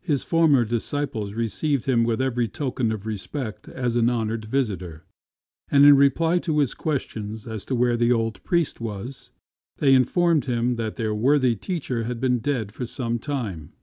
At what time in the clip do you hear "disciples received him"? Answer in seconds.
0.64-2.02